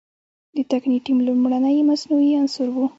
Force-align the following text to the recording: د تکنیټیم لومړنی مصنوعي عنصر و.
د 0.55 0.57
تکنیټیم 0.71 1.17
لومړنی 1.27 1.79
مصنوعي 1.89 2.31
عنصر 2.41 2.67
و. 2.71 2.77